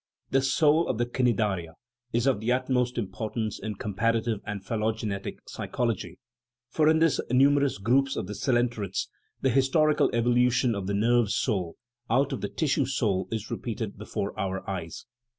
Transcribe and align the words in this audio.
The 0.31 0.41
soul 0.41 0.87
of 0.87 0.97
the 0.97 1.05
cnidaria 1.05 1.73
is 2.11 2.25
of 2.25 2.39
the 2.39 2.51
utmost 2.51 2.97
importance 2.97 3.59
in 3.59 3.75
comparative 3.75 4.39
and 4.47 4.65
phylogenetic 4.65 5.37
psychology; 5.47 6.17
for 6.71 6.89
in 6.89 6.97
this 6.97 7.21
numerous 7.29 7.77
group 7.77 8.07
of 8.15 8.25
the 8.25 8.33
ccelenterates 8.33 9.09
the 9.41 9.51
historical 9.51 10.09
evo 10.09 10.33
lution 10.33 10.75
of 10.75 10.87
the 10.87 10.95
nerve 10.95 11.29
soul 11.29 11.75
out 12.09 12.33
of 12.33 12.41
the 12.41 12.49
tissue 12.49 12.87
soul 12.87 13.27
is 13.29 13.51
repeated 13.51 13.95
before 13.99 14.33
our 14.39 14.67
eyes. 14.67 15.05